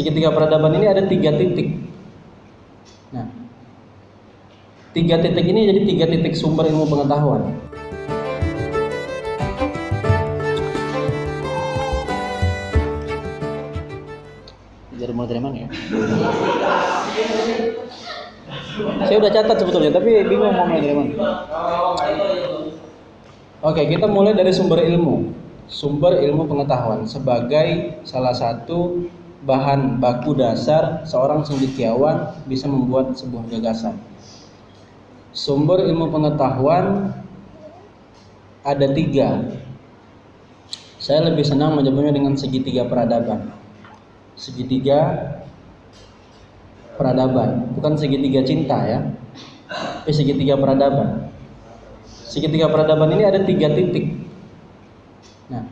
segitiga 0.00 0.32
peradaban 0.32 0.80
ini 0.80 0.88
ada 0.88 1.04
tiga 1.04 1.36
titik. 1.36 1.76
Nah, 3.12 3.28
tiga 4.96 5.20
titik 5.20 5.44
ini 5.44 5.68
jadi 5.68 5.80
tiga 5.84 6.08
titik 6.08 6.32
sumber 6.32 6.64
ilmu 6.72 6.88
pengetahuan. 6.88 7.52
Jadi 14.96 15.12
mulai 15.12 15.28
dari 15.28 15.40
mana 15.44 15.56
ya? 15.60 15.68
Saya 19.04 19.16
udah 19.20 19.32
catat 19.36 19.56
sebetulnya, 19.60 19.92
tapi 19.92 20.24
bingung 20.24 20.56
mau 20.56 20.64
dari 20.64 20.96
mana. 20.96 21.12
Oke, 23.60 23.84
kita 23.84 24.08
mulai 24.08 24.32
dari 24.32 24.48
sumber 24.56 24.80
ilmu. 24.80 25.36
Sumber 25.68 26.16
ilmu 26.24 26.48
pengetahuan 26.48 27.04
sebagai 27.04 28.00
salah 28.08 28.32
satu 28.32 29.06
bahan 29.44 29.96
baku 29.96 30.36
dasar 30.36 31.04
seorang 31.08 31.40
cendekiawan 31.44 32.36
bisa 32.44 32.68
membuat 32.68 33.16
sebuah 33.16 33.48
gagasan. 33.48 33.96
Sumber 35.32 35.80
ilmu 35.86 36.12
pengetahuan 36.12 37.16
ada 38.60 38.86
tiga. 38.92 39.56
Saya 41.00 41.32
lebih 41.32 41.48
senang 41.48 41.80
menyebutnya 41.80 42.12
dengan 42.12 42.36
segitiga 42.36 42.84
peradaban. 42.84 43.56
Segitiga 44.36 45.16
peradaban, 47.00 47.72
bukan 47.72 47.96
segitiga 47.96 48.44
cinta 48.44 48.76
ya, 48.84 49.00
tapi 50.04 50.12
segitiga 50.12 50.60
peradaban. 50.60 51.32
Segitiga 52.04 52.68
peradaban 52.68 53.16
ini 53.16 53.24
ada 53.24 53.40
tiga 53.40 53.72
titik. 53.72 54.12
Nah, 55.48 55.64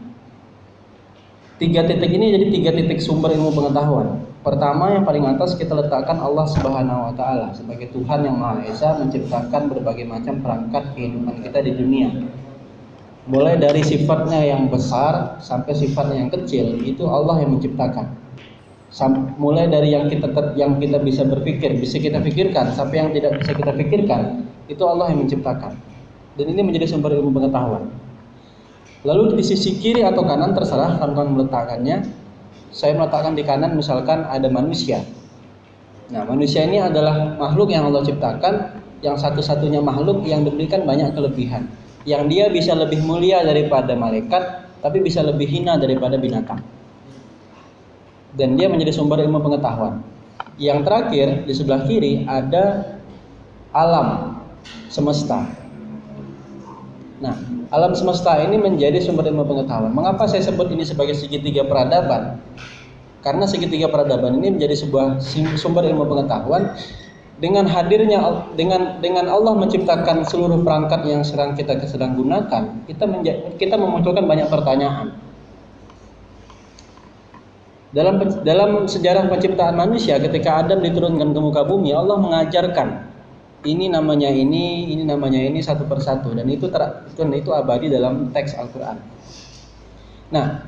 tiga 1.58 1.82
titik 1.84 2.10
ini 2.14 2.38
jadi 2.38 2.46
tiga 2.54 2.70
titik 2.70 3.02
sumber 3.02 3.34
ilmu 3.34 3.50
pengetahuan. 3.50 4.22
Pertama 4.46 4.94
yang 4.94 5.02
paling 5.02 5.26
atas 5.26 5.58
kita 5.58 5.74
letakkan 5.74 6.22
Allah 6.22 6.46
Subhanahu 6.46 7.10
wa 7.10 7.12
taala 7.18 7.50
sebagai 7.50 7.90
Tuhan 7.90 8.22
yang 8.22 8.38
Maha 8.38 8.62
Esa 8.70 8.94
menciptakan 8.96 9.66
berbagai 9.66 10.06
macam 10.06 10.38
perangkat 10.38 10.94
kehidupan 10.94 11.42
kita 11.42 11.58
di 11.66 11.72
dunia. 11.74 12.08
Mulai 13.28 13.60
dari 13.60 13.84
sifatnya 13.84 14.40
yang 14.40 14.72
besar 14.72 15.36
sampai 15.42 15.76
sifatnya 15.76 16.24
yang 16.24 16.30
kecil 16.32 16.80
itu 16.80 17.04
Allah 17.04 17.44
yang 17.44 17.58
menciptakan. 17.58 18.30
mulai 19.36 19.68
dari 19.68 19.92
yang 19.92 20.08
kita 20.08 20.32
yang 20.56 20.80
kita 20.80 20.96
bisa 21.04 21.20
berpikir, 21.20 21.76
bisa 21.76 22.00
kita 22.00 22.24
pikirkan 22.24 22.72
sampai 22.72 23.04
yang 23.04 23.12
tidak 23.12 23.36
bisa 23.36 23.52
kita 23.52 23.76
pikirkan, 23.76 24.48
itu 24.64 24.80
Allah 24.80 25.12
yang 25.12 25.28
menciptakan. 25.28 25.76
Dan 26.40 26.56
ini 26.56 26.64
menjadi 26.64 26.88
sumber 26.88 27.12
ilmu 27.12 27.36
pengetahuan. 27.36 27.92
Lalu 29.06 29.38
di 29.38 29.44
sisi 29.46 29.78
kiri 29.78 30.02
atau 30.02 30.26
kanan 30.26 30.54
terserah 30.58 30.98
kawan-kawan 30.98 31.38
meletakkannya. 31.38 32.02
Saya 32.74 32.98
meletakkan 32.98 33.38
di 33.38 33.46
kanan 33.46 33.78
misalkan 33.78 34.26
ada 34.26 34.50
manusia. 34.50 35.02
Nah, 36.08 36.24
manusia 36.24 36.64
ini 36.64 36.80
adalah 36.80 37.36
makhluk 37.36 37.68
yang 37.68 37.86
Allah 37.86 38.00
ciptakan, 38.00 38.80
yang 39.04 39.14
satu-satunya 39.14 39.78
makhluk 39.84 40.24
yang 40.24 40.42
diberikan 40.42 40.82
banyak 40.88 41.12
kelebihan. 41.12 41.68
Yang 42.08 42.22
dia 42.32 42.44
bisa 42.48 42.72
lebih 42.72 43.04
mulia 43.04 43.44
daripada 43.44 43.92
malaikat, 43.92 44.72
tapi 44.80 44.98
bisa 45.04 45.20
lebih 45.20 45.46
hina 45.46 45.76
daripada 45.76 46.16
binatang. 46.16 46.64
Dan 48.34 48.56
dia 48.56 48.70
menjadi 48.70 48.94
sumber 48.94 49.20
ilmu 49.20 49.42
pengetahuan. 49.42 50.00
Yang 50.58 50.78
terakhir 50.86 51.26
di 51.46 51.52
sebelah 51.54 51.82
kiri 51.86 52.26
ada 52.26 52.96
alam 53.74 54.38
semesta. 54.90 55.57
Nah, 57.18 57.34
alam 57.74 57.98
semesta 57.98 58.38
ini 58.38 58.54
menjadi 58.54 59.02
sumber 59.02 59.26
ilmu 59.26 59.42
pengetahuan. 59.42 59.90
Mengapa 59.90 60.30
saya 60.30 60.38
sebut 60.46 60.70
ini 60.70 60.86
sebagai 60.86 61.18
segitiga 61.18 61.66
peradaban? 61.66 62.38
Karena 63.26 63.42
segitiga 63.50 63.90
peradaban 63.90 64.38
ini 64.38 64.54
menjadi 64.54 64.78
sebuah 64.78 65.18
sumber 65.58 65.82
ilmu 65.90 66.06
pengetahuan 66.06 66.78
dengan 67.42 67.66
hadirnya 67.66 68.22
dengan 68.54 69.02
dengan 69.02 69.26
Allah 69.26 69.54
menciptakan 69.58 70.26
seluruh 70.26 70.62
perangkat 70.62 71.02
yang 71.06 71.26
sedang 71.26 71.58
kita 71.58 71.82
sedang 71.90 72.14
gunakan, 72.14 72.86
kita 72.86 73.04
kita 73.58 73.74
memunculkan 73.74 74.26
banyak 74.26 74.46
pertanyaan. 74.46 75.18
Dalam 77.90 78.20
dalam 78.44 78.84
sejarah 78.84 79.26
penciptaan 79.26 79.74
manusia 79.74 80.20
ketika 80.22 80.62
Adam 80.62 80.84
diturunkan 80.86 81.34
ke 81.34 81.40
muka 81.40 81.66
bumi, 81.66 81.90
Allah 81.90 82.20
mengajarkan 82.20 83.07
ini 83.68 83.92
namanya 83.92 84.32
ini, 84.32 84.88
ini 84.88 85.04
namanya 85.04 85.44
ini 85.44 85.60
satu 85.60 85.84
persatu 85.84 86.32
dan 86.32 86.48
itu 86.48 86.72
ter, 86.72 86.80
itu 87.12 87.50
abadi 87.52 87.92
dalam 87.92 88.32
teks 88.32 88.56
Al-Qur'an. 88.56 88.96
Nah, 90.32 90.64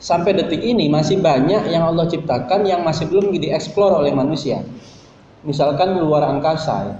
sampai 0.00 0.32
detik 0.32 0.64
ini 0.64 0.88
masih 0.88 1.20
banyak 1.20 1.68
yang 1.68 1.84
Allah 1.84 2.08
ciptakan 2.08 2.64
yang 2.64 2.80
masih 2.80 3.08
belum 3.12 3.36
dieksplor 3.36 4.00
oleh 4.00 4.16
manusia. 4.16 4.64
Misalkan 5.44 6.00
luar 6.00 6.24
angkasa. 6.26 6.76
Ya. 6.88 6.96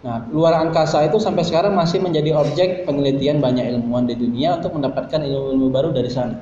Nah, 0.00 0.24
luar 0.32 0.56
angkasa 0.56 1.04
itu 1.04 1.20
sampai 1.20 1.44
sekarang 1.44 1.76
masih 1.76 2.00
menjadi 2.00 2.32
objek 2.32 2.88
penelitian 2.88 3.36
banyak 3.36 3.68
ilmuwan 3.68 4.08
di 4.08 4.16
dunia 4.16 4.56
untuk 4.56 4.80
mendapatkan 4.80 5.20
ilmu-ilmu 5.20 5.68
baru 5.68 5.92
dari 5.92 6.08
sana. 6.08 6.40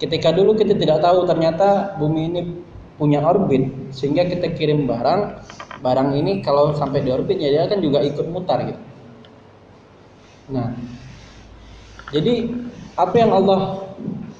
Ketika 0.00 0.32
dulu 0.32 0.56
kita 0.56 0.78
tidak 0.78 1.04
tahu 1.04 1.28
ternyata 1.28 1.98
bumi 2.00 2.20
ini 2.32 2.40
punya 2.96 3.20
orbit 3.20 3.92
sehingga 3.92 4.24
kita 4.24 4.56
kirim 4.56 4.88
barang 4.88 5.44
barang 5.78 6.10
ini 6.18 6.42
kalau 6.42 6.74
sampai 6.74 7.06
di 7.06 7.10
orbit 7.14 7.38
ya 7.38 7.48
dia 7.54 7.64
kan 7.70 7.78
juga 7.78 8.02
ikut 8.02 8.26
mutar 8.30 8.62
gitu. 8.66 8.82
Nah, 10.48 10.72
jadi 12.10 12.50
apa 12.96 13.14
yang 13.14 13.30
Allah 13.36 13.84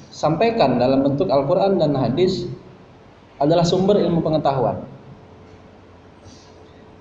sampaikan 0.08 0.80
dalam 0.80 1.04
bentuk 1.04 1.28
Al-Quran 1.30 1.78
dan 1.78 1.94
hadis 1.94 2.48
adalah 3.38 3.62
sumber 3.62 4.02
ilmu 4.02 4.18
pengetahuan. 4.24 4.82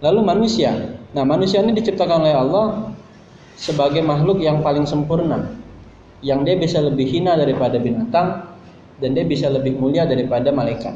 Lalu 0.06 0.22
manusia, 0.22 1.02
nah 1.18 1.26
manusia 1.26 1.66
ini 1.66 1.74
diciptakan 1.74 2.22
oleh 2.22 2.38
Allah 2.38 2.94
sebagai 3.58 4.06
makhluk 4.06 4.38
yang 4.38 4.62
paling 4.62 4.86
sempurna, 4.86 5.50
yang 6.22 6.46
dia 6.46 6.54
bisa 6.54 6.78
lebih 6.78 7.10
hina 7.10 7.34
daripada 7.34 7.82
binatang 7.82 8.46
dan 9.02 9.10
dia 9.18 9.26
bisa 9.26 9.50
lebih 9.50 9.74
mulia 9.82 10.06
daripada 10.06 10.54
malaikat. 10.54 10.94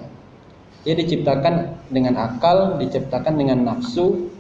Dia 0.81 0.97
diciptakan 0.97 1.85
dengan 1.93 2.17
akal, 2.17 2.81
diciptakan 2.81 3.37
dengan 3.37 3.61
nafsu, 3.61 4.33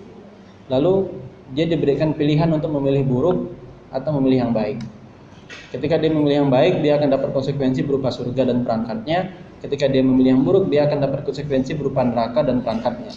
lalu 0.73 1.13
dia 1.53 1.69
diberikan 1.69 2.17
pilihan 2.17 2.49
untuk 2.49 2.73
memilih 2.73 3.05
buruk 3.05 3.53
atau 3.93 4.15
memilih 4.17 4.49
yang 4.49 4.53
baik. 4.55 4.81
Ketika 5.69 5.99
dia 5.99 6.11
memilih 6.11 6.47
yang 6.47 6.51
baik, 6.51 6.81
dia 6.81 6.97
akan 6.97 7.11
dapat 7.11 7.29
konsekuensi 7.35 7.83
berupa 7.83 8.09
surga 8.09 8.47
dan 8.47 8.63
perangkatnya. 8.63 9.31
Ketika 9.61 9.85
dia 9.85 10.01
memilih 10.01 10.39
yang 10.39 10.43
buruk, 10.43 10.67
dia 10.71 10.89
akan 10.89 10.97
dapat 11.05 11.21
konsekuensi 11.27 11.77
berupa 11.77 12.01
neraka 12.01 12.41
dan 12.41 12.65
perangkatnya. 12.65 13.13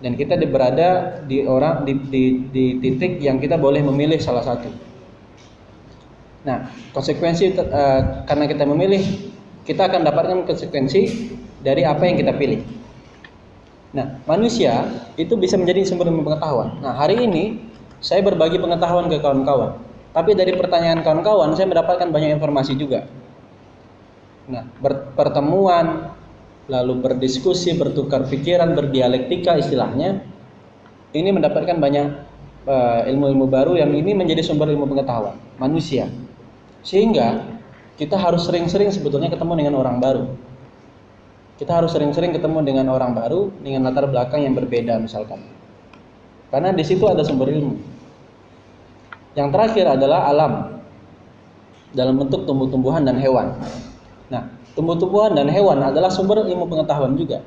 Dan 0.00 0.16
kita 0.16 0.36
berada 0.44 1.20
di 1.24 1.44
orang 1.44 1.84
di, 1.88 1.92
di, 1.96 2.24
di 2.48 2.64
titik 2.80 3.20
yang 3.20 3.40
kita 3.40 3.56
boleh 3.56 3.80
memilih 3.84 4.20
salah 4.20 4.44
satu. 4.44 4.68
Nah, 6.44 6.72
konsekuensi 6.96 7.52
uh, 7.56 8.24
karena 8.24 8.44
kita 8.48 8.64
memilih, 8.64 9.02
kita 9.64 9.92
akan 9.92 10.00
dapatkan 10.08 10.38
konsekuensi 10.48 11.00
dari 11.60 11.84
apa 11.84 12.02
yang 12.08 12.16
kita 12.16 12.32
pilih. 12.36 12.60
Nah, 13.90 14.22
manusia 14.24 14.86
itu 15.18 15.34
bisa 15.34 15.58
menjadi 15.58 15.82
sumber 15.82 16.08
pengetahuan. 16.08 16.78
Nah, 16.78 16.94
hari 16.94 17.26
ini 17.26 17.58
saya 17.98 18.22
berbagi 18.22 18.56
pengetahuan 18.62 19.10
ke 19.10 19.18
kawan-kawan. 19.18 19.76
Tapi 20.10 20.34
dari 20.34 20.54
pertanyaan 20.54 21.02
kawan-kawan 21.02 21.54
saya 21.54 21.70
mendapatkan 21.70 22.08
banyak 22.10 22.38
informasi 22.38 22.74
juga. 22.78 23.06
Nah, 24.50 24.66
pertemuan 25.14 26.14
lalu 26.70 27.02
berdiskusi, 27.02 27.74
bertukar 27.74 28.26
pikiran, 28.26 28.74
berdialektika 28.78 29.58
istilahnya 29.58 30.22
ini 31.10 31.30
mendapatkan 31.34 31.78
banyak 31.82 32.06
eh, 32.66 33.00
ilmu-ilmu 33.10 33.46
uh, 33.46 33.50
baru 33.50 33.72
yang 33.74 33.90
ini 33.90 34.14
menjadi 34.14 34.46
sumber 34.46 34.70
ilmu 34.70 34.86
pengetahuan 34.86 35.34
manusia. 35.58 36.06
Sehingga 36.86 37.42
kita 37.98 38.14
harus 38.14 38.46
sering-sering 38.46 38.94
sebetulnya 38.94 39.30
ketemu 39.30 39.66
dengan 39.66 39.74
orang 39.82 39.98
baru 39.98 40.24
kita 41.60 41.76
harus 41.76 41.92
sering-sering 41.92 42.32
ketemu 42.32 42.64
dengan 42.64 42.88
orang 42.88 43.12
baru 43.12 43.52
dengan 43.60 43.84
latar 43.84 44.08
belakang 44.08 44.48
yang 44.48 44.56
berbeda 44.56 44.96
misalkan. 44.96 45.44
Karena 46.48 46.72
di 46.72 46.80
situ 46.80 47.04
ada 47.04 47.20
sumber 47.20 47.52
ilmu. 47.52 47.76
Yang 49.36 49.48
terakhir 49.52 49.84
adalah 50.00 50.24
alam 50.32 50.52
dalam 51.92 52.16
bentuk 52.16 52.48
tumbuh-tumbuhan 52.48 53.04
dan 53.04 53.20
hewan. 53.20 53.60
Nah, 54.32 54.48
tumbuh-tumbuhan 54.72 55.36
dan 55.36 55.52
hewan 55.52 55.84
adalah 55.84 56.08
sumber 56.08 56.48
ilmu 56.48 56.64
pengetahuan 56.64 57.12
juga. 57.20 57.44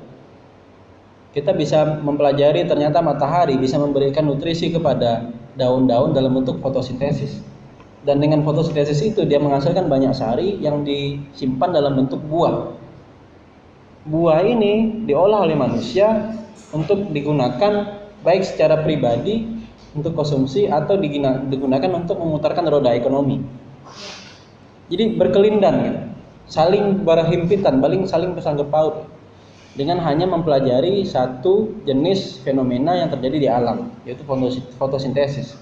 Kita 1.34 1.50
bisa 1.50 1.98
mempelajari 1.98 2.70
ternyata 2.70 3.02
matahari 3.02 3.58
bisa 3.58 3.82
memberikan 3.82 4.30
nutrisi 4.30 4.70
kepada 4.70 5.26
daun-daun 5.58 6.14
dalam 6.14 6.38
bentuk 6.38 6.62
fotosintesis. 6.62 7.42
Dan 8.06 8.22
dengan 8.22 8.46
fotosintesis 8.46 9.02
itu 9.02 9.26
dia 9.26 9.42
menghasilkan 9.42 9.90
banyak 9.90 10.14
sari 10.14 10.62
yang 10.62 10.86
disimpan 10.86 11.74
dalam 11.74 11.98
bentuk 11.98 12.22
buah 12.30 12.83
buah 14.04 14.44
ini 14.44 15.04
diolah 15.08 15.48
oleh 15.48 15.56
manusia 15.56 16.36
untuk 16.76 17.08
digunakan 17.12 18.04
baik 18.20 18.44
secara 18.44 18.84
pribadi 18.84 19.48
untuk 19.94 20.12
konsumsi 20.12 20.68
atau 20.68 20.98
digunakan 20.98 21.90
untuk 21.94 22.18
memutarkan 22.20 22.66
roda 22.68 22.92
ekonomi. 22.92 23.40
Jadi 24.92 25.16
berkelindan 25.16 25.74
gitu. 25.80 26.00
saling 26.44 27.00
berhimpitan, 27.08 27.80
saling 27.80 28.04
saling 28.04 28.30
bersangkut 28.36 28.68
paut 28.68 29.08
dengan 29.74 29.96
hanya 30.04 30.28
mempelajari 30.28 31.00
satu 31.08 31.72
jenis 31.88 32.44
fenomena 32.44 32.92
yang 32.92 33.08
terjadi 33.08 33.36
di 33.40 33.48
alam, 33.48 33.88
yaitu 34.04 34.20
fotosintesis. 34.76 35.56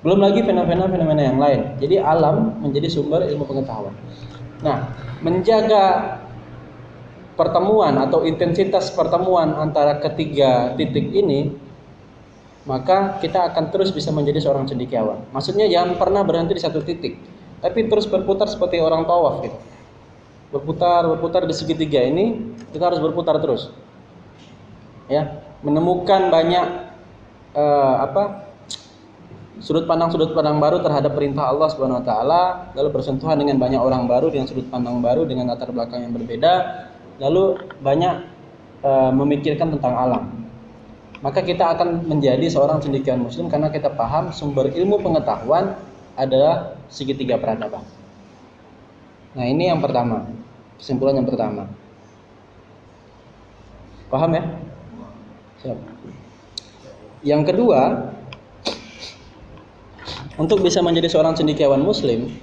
Belum 0.00 0.18
lagi 0.18 0.42
fenomena-fenomena 0.42 1.22
yang 1.22 1.38
lain. 1.38 1.76
Jadi 1.78 2.00
alam 2.00 2.58
menjadi 2.64 2.88
sumber 2.88 3.22
ilmu 3.28 3.46
pengetahuan. 3.46 3.94
Nah, 4.64 4.90
menjaga 5.22 6.18
pertemuan 7.34 7.96
atau 7.96 8.24
intensitas 8.28 8.92
pertemuan 8.92 9.56
antara 9.56 9.98
ketiga 10.00 10.76
titik 10.76 11.08
ini 11.12 11.52
maka 12.62 13.18
kita 13.18 13.50
akan 13.50 13.74
terus 13.74 13.90
bisa 13.90 14.14
menjadi 14.14 14.38
seorang 14.38 14.70
cendekiawan. 14.70 15.26
Maksudnya 15.34 15.66
jangan 15.66 15.98
pernah 15.98 16.22
berhenti 16.22 16.54
di 16.54 16.62
satu 16.62 16.78
titik, 16.78 17.18
tapi 17.58 17.90
terus 17.90 18.06
berputar 18.06 18.46
seperti 18.46 18.78
orang 18.78 19.02
tawaf 19.02 19.42
gitu. 19.42 19.58
Berputar, 20.54 21.08
berputar 21.10 21.42
di 21.48 21.54
segitiga 21.56 21.98
ini, 22.04 22.54
kita 22.70 22.92
harus 22.92 23.02
berputar 23.02 23.40
terus. 23.42 23.72
Ya, 25.10 25.42
menemukan 25.66 26.30
banyak 26.30 26.66
uh, 27.58 27.96
apa? 28.06 28.24
sudut 29.62 29.86
pandang 29.86 30.10
sudut 30.10 30.34
pandang 30.34 30.58
baru 30.58 30.82
terhadap 30.82 31.14
perintah 31.14 31.46
Allah 31.46 31.70
Subhanahu 31.70 32.02
wa 32.02 32.06
taala, 32.06 32.42
lalu 32.74 32.98
bersentuhan 32.98 33.38
dengan 33.38 33.62
banyak 33.62 33.78
orang 33.78 34.10
baru 34.10 34.26
dengan 34.26 34.50
sudut 34.50 34.66
pandang 34.66 34.98
baru 34.98 35.22
dengan 35.22 35.54
latar 35.54 35.70
belakang 35.70 36.02
yang 36.02 36.10
berbeda, 36.10 36.52
lalu 37.22 37.62
banyak 37.78 38.26
uh, 38.82 39.14
memikirkan 39.14 39.70
tentang 39.78 39.94
alam 39.94 40.42
maka 41.22 41.38
kita 41.38 41.78
akan 41.78 42.10
menjadi 42.10 42.50
seorang 42.50 42.82
cendekiawan 42.82 43.22
muslim 43.22 43.46
karena 43.46 43.70
kita 43.70 43.94
paham 43.94 44.34
sumber 44.34 44.74
ilmu 44.74 44.98
pengetahuan 44.98 45.78
adalah 46.18 46.74
segitiga 46.90 47.38
peradaban. 47.38 47.86
Nah, 49.32 49.46
ini 49.46 49.70
yang 49.70 49.78
pertama. 49.78 50.26
Kesimpulan 50.76 51.22
yang 51.22 51.28
pertama. 51.30 51.70
Paham 54.10 54.34
ya? 54.34 54.44
Siap. 55.62 55.78
Yang 57.22 57.42
kedua, 57.54 58.10
untuk 60.36 60.58
bisa 60.58 60.82
menjadi 60.82 61.06
seorang 61.06 61.38
cendekiawan 61.38 61.80
muslim 61.80 62.34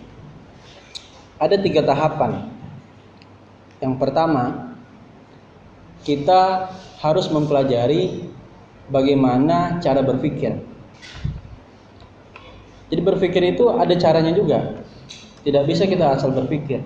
ada 1.36 1.60
tiga 1.60 1.84
tahapan. 1.84 2.48
Yang 3.84 3.94
pertama, 4.00 4.69
kita 6.04 6.72
harus 7.00 7.28
mempelajari 7.31 8.28
bagaimana 8.92 9.80
cara 9.80 10.04
berpikir. 10.04 10.60
Jadi 12.90 13.01
berpikir 13.06 13.44
itu 13.54 13.69
ada 13.69 13.94
caranya 13.96 14.34
juga. 14.34 14.81
Tidak 15.46 15.63
bisa 15.69 15.86
kita 15.86 16.18
asal 16.18 16.34
berpikir. 16.34 16.81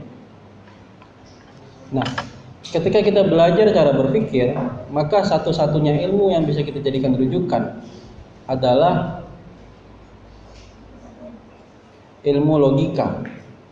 Nah, 1.95 2.03
ketika 2.61 2.99
kita 2.99 3.23
belajar 3.23 3.71
cara 3.71 3.95
berpikir, 3.95 4.51
maka 4.91 5.23
satu-satunya 5.23 6.03
ilmu 6.09 6.35
yang 6.35 6.43
bisa 6.43 6.61
kita 6.61 6.83
jadikan 6.83 7.15
rujukan 7.15 7.79
adalah 8.49 9.23
ilmu 12.27 12.53
logika 12.59 13.23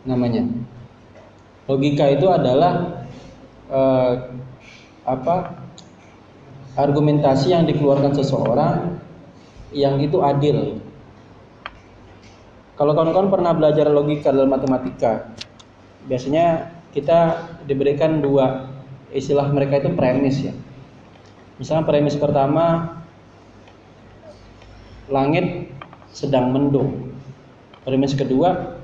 namanya. 0.08 0.48
Logika 1.68 2.08
itu 2.10 2.26
adalah 2.32 3.04
eh, 3.68 4.12
apa? 5.02 5.62
argumentasi 6.72 7.52
yang 7.52 7.68
dikeluarkan 7.68 8.16
seseorang 8.16 8.96
yang 9.76 10.00
itu 10.00 10.24
adil. 10.24 10.80
Kalau 12.80 12.96
kawan-kawan 12.96 13.28
pernah 13.28 13.52
belajar 13.52 13.92
logika 13.92 14.32
dalam 14.32 14.48
matematika, 14.48 15.28
biasanya 16.08 16.72
kita 16.96 17.48
diberikan 17.68 18.24
dua 18.24 18.72
istilah 19.12 19.52
mereka 19.52 19.84
itu 19.84 19.92
premis 19.92 20.40
ya. 20.40 20.56
Misalnya 21.60 21.84
premis 21.84 22.16
pertama 22.16 22.96
langit 25.12 25.68
sedang 26.08 26.48
mendung. 26.52 27.12
Premis 27.84 28.16
kedua 28.16 28.80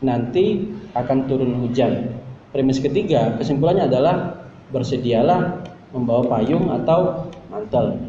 nanti 0.00 0.72
akan 0.96 1.18
turun 1.28 1.60
hujan. 1.60 2.24
Premis 2.56 2.80
ketiga 2.80 3.36
kesimpulannya 3.36 3.84
adalah 3.84 4.48
bersedialah 4.72 5.60
membawa 5.92 6.24
payung 6.24 6.72
atau 6.72 7.28
mantel. 7.52 8.00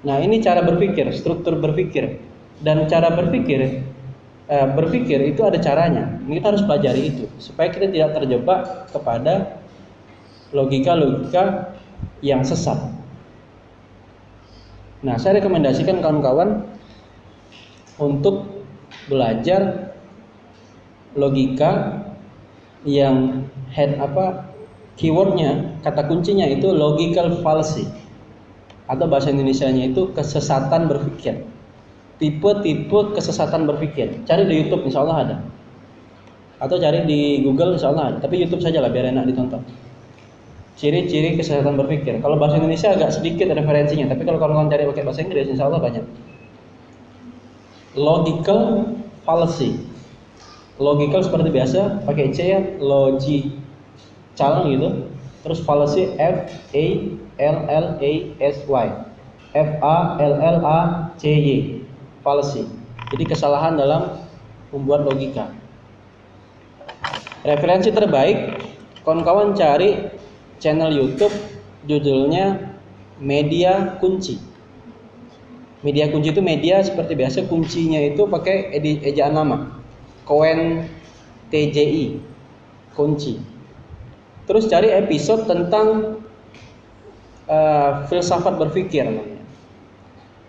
Nah, 0.00 0.16
ini 0.16 0.40
cara 0.40 0.64
berpikir, 0.64 1.12
struktur 1.12 1.60
berpikir. 1.60 2.24
Dan 2.64 2.88
cara 2.88 3.12
berpikir 3.12 3.84
eh, 4.48 4.68
berpikir 4.72 5.28
itu 5.28 5.44
ada 5.44 5.60
caranya. 5.60 6.16
Kita 6.24 6.56
harus 6.56 6.64
pelajari 6.64 7.12
itu 7.12 7.28
supaya 7.36 7.68
kita 7.68 7.92
tidak 7.92 8.16
terjebak 8.16 8.88
kepada 8.96 9.60
logika-logika 10.56 11.76
yang 12.24 12.40
sesat. 12.40 12.80
Nah, 15.04 15.20
saya 15.20 15.36
rekomendasikan 15.36 16.00
kawan-kawan 16.00 16.64
untuk 18.00 18.64
belajar 19.04 19.92
logika 21.12 22.00
yang 22.88 23.44
head 23.68 24.00
apa 24.00 24.48
keywordnya 24.96 25.80
kata 25.84 26.04
kuncinya 26.08 26.48
itu 26.48 26.68
logical 26.72 27.40
fallacy. 27.40 27.88
Atau 28.90 29.06
bahasa 29.06 29.30
Indonesia-nya 29.30 29.94
itu 29.94 30.10
kesesatan 30.10 30.90
berpikir. 30.90 31.46
Tipe-tipe 32.18 33.14
kesesatan 33.14 33.64
berpikir. 33.70 34.26
Cari 34.26 34.50
di 34.50 34.54
YouTube 34.60 34.82
insya 34.82 35.06
Allah 35.06 35.16
ada. 35.22 35.36
Atau 36.58 36.82
cari 36.82 37.06
di 37.06 37.40
Google 37.46 37.78
insya 37.78 37.94
Allah 37.94 38.10
ada. 38.10 38.16
Tapi 38.18 38.42
YouTube 38.42 38.58
saja 38.58 38.82
lah 38.82 38.90
biar 38.90 39.14
enak 39.14 39.30
ditonton. 39.30 39.62
Ciri-ciri 40.74 41.38
kesesatan 41.38 41.78
berpikir. 41.78 42.18
Kalau 42.18 42.34
bahasa 42.34 42.58
Indonesia 42.58 42.90
agak 42.90 43.14
sedikit 43.14 43.46
referensinya 43.54 44.10
tapi 44.10 44.26
kalau 44.26 44.42
kawan-kawan 44.42 44.66
cari 44.66 44.90
pakai 44.90 45.04
bahasa 45.06 45.20
Inggris 45.22 45.46
insya 45.46 45.70
Allah 45.70 45.80
banyak. 45.80 46.04
Logical 47.94 48.90
fallacy 49.22 49.89
logical 50.80 51.20
seperti 51.20 51.52
biasa 51.52 52.08
pakai 52.08 52.32
C 52.32 52.38
ya 52.56 52.60
logi 52.80 53.52
calon 54.34 54.72
gitu. 54.72 54.88
Terus 55.40 55.60
fallacy 55.64 56.16
F 56.16 56.36
A 56.72 56.86
L 57.38 57.56
L 57.68 57.86
A 58.00 58.12
S 58.40 58.64
Y. 58.64 58.86
F 59.50 59.70
A 59.84 59.96
L 60.18 60.34
L 60.40 60.58
A 60.64 60.78
C 61.20 61.28
Y. 61.28 61.80
Fallacy 62.20 62.68
jadi 63.10 63.24
kesalahan 63.26 63.80
dalam 63.80 64.20
membuat 64.70 65.08
logika 65.08 65.50
referensi 67.42 67.90
terbaik 67.90 68.60
kawan-kawan 69.02 69.56
cari 69.56 70.12
channel 70.60 70.92
YouTube 70.92 71.32
judulnya 71.88 72.76
media 73.16 73.96
kunci. 73.98 74.36
Media 75.80 76.12
kunci 76.12 76.28
itu 76.36 76.44
media 76.44 76.84
seperti 76.84 77.16
biasa 77.16 77.48
kuncinya 77.48 77.96
itu 78.04 78.28
pakai 78.28 78.76
ejaan 79.00 79.32
nama 79.32 79.79
Koen 80.30 80.86
TJI 81.50 82.22
kunci 82.94 83.50
Terus 84.50 84.66
cari 84.66 84.90
episode 84.90 85.46
tentang 85.46 86.18
uh, 87.46 87.90
filsafat 88.10 88.58
berpikir 88.58 89.06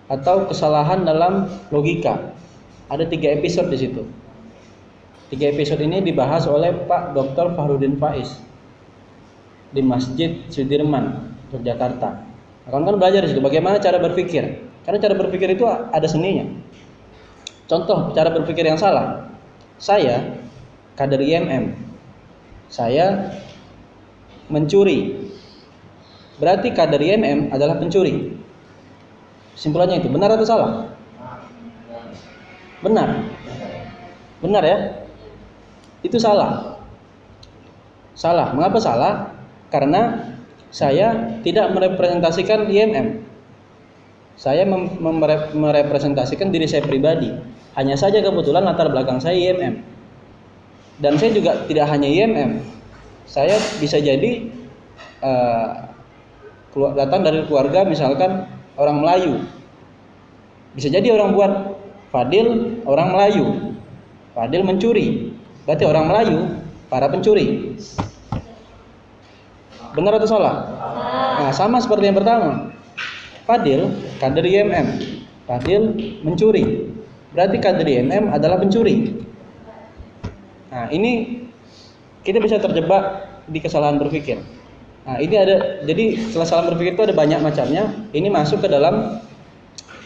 atau 0.09 0.49
kesalahan 0.49 1.05
dalam 1.05 1.45
logika. 1.69 2.33
Ada 2.89 3.05
tiga 3.05 3.29
episode 3.31 3.69
di 3.69 3.77
situ. 3.77 4.01
Tiga 5.29 5.53
episode 5.53 5.85
ini 5.85 6.03
dibahas 6.03 6.49
oleh 6.49 6.73
Pak 6.89 7.13
Dr. 7.13 7.53
Fahrudin 7.53 7.95
Faiz 8.01 8.41
di 9.71 9.79
Masjid 9.79 10.43
Sudirman, 10.51 11.31
Yogyakarta. 11.55 12.25
Akan 12.67 12.83
kan 12.83 12.97
belajar 12.97 13.23
di 13.23 13.31
situ 13.31 13.39
bagaimana 13.39 13.77
cara 13.77 14.01
berpikir. 14.01 14.65
Karena 14.81 14.97
cara 14.97 15.13
berpikir 15.13 15.55
itu 15.55 15.63
ada 15.69 16.09
seninya. 16.09 16.49
Contoh 17.69 18.11
cara 18.11 18.33
berpikir 18.33 18.67
yang 18.67 18.75
salah. 18.75 19.30
Saya 19.81 20.37
kader 20.93 21.17
IMM. 21.17 21.73
Saya 22.69 23.33
mencuri. 24.45 25.25
Berarti 26.37 26.69
kader 26.69 27.01
IMM 27.01 27.49
adalah 27.49 27.81
pencuri. 27.81 28.37
Simpulannya 29.57 30.05
itu 30.05 30.09
benar 30.13 30.37
atau 30.37 30.45
salah? 30.45 30.71
Benar. 32.85 33.25
Benar 34.41 34.63
ya? 34.65 34.77
Itu 36.05 36.21
salah. 36.21 36.77
Salah. 38.13 38.53
Mengapa 38.53 38.77
salah? 38.77 39.33
Karena 39.73 40.33
saya 40.69 41.41
tidak 41.41 41.73
merepresentasikan 41.73 42.69
IMM. 42.69 43.21
Saya 44.37 44.65
merepresentasikan 45.53 46.49
diri 46.49 46.65
saya 46.65 46.81
pribadi. 46.85 47.33
Hanya 47.79 47.95
saja 47.95 48.19
kebetulan 48.19 48.67
latar 48.67 48.91
belakang 48.91 49.19
saya 49.23 49.35
IMM. 49.35 49.83
Dan 51.01 51.17
saya 51.17 51.31
juga 51.33 51.65
tidak 51.65 51.89
hanya 51.89 52.05
IMM, 52.05 52.61
saya 53.25 53.57
bisa 53.81 53.97
jadi 53.97 54.45
uh, 55.25 55.89
datang 56.93 57.25
dari 57.25 57.41
keluarga 57.49 57.81
misalkan 57.81 58.45
orang 58.77 59.01
Melayu 59.01 59.41
bisa 60.77 60.93
jadi 60.93 61.09
orang 61.09 61.33
buat 61.33 61.51
Fadil 62.13 62.79
orang 62.85 63.11
Melayu 63.11 63.75
Fadil 64.37 64.61
mencuri 64.61 65.31
Berarti 65.65 65.83
orang 65.85 66.05
Melayu 66.09 66.39
para 66.89 67.07
pencuri. 67.07 67.77
Benar 69.95 70.17
atau 70.17 70.29
salah? 70.29 70.55
Nah, 71.39 71.51
sama 71.53 71.77
seperti 71.77 72.09
yang 72.09 72.17
pertama. 72.17 72.75
Fadil 73.47 73.93
kader 74.17 74.45
IMM. 74.45 74.87
Fadil 75.45 75.81
mencuri. 76.25 76.90
Berarti 77.31 77.57
kader 77.63 77.87
IMM 77.87 78.31
adalah 78.31 78.59
pencuri. 78.59 79.23
Nah, 80.71 80.87
ini 80.91 81.43
kita 82.23 82.39
bisa 82.43 82.59
terjebak 82.59 83.27
di 83.47 83.59
kesalahan 83.63 83.99
berpikir. 83.99 84.39
Nah, 85.07 85.17
ini 85.17 85.35
ada 85.35 85.83
jadi 85.87 86.31
kesalahan 86.31 86.75
berpikir 86.75 86.93
itu 86.99 87.03
ada 87.07 87.15
banyak 87.15 87.39
macamnya. 87.39 87.91
Ini 88.11 88.27
masuk 88.27 88.63
ke 88.63 88.67
dalam 88.67 89.19